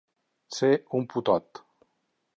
Ser 0.59 0.71
un 1.01 1.07
putot. 1.13 1.63